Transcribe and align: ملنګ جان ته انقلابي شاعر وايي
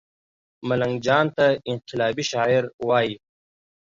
ملنګ 0.67 0.95
جان 1.05 1.25
ته 1.35 1.47
انقلابي 1.71 2.23
شاعر 2.31 2.63
وايي 2.87 3.15